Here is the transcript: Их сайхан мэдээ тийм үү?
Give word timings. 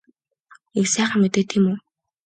Их 0.79 0.85
сайхан 0.93 1.19
мэдээ 1.21 1.43
тийм 1.49 1.65
үү? 1.71 1.77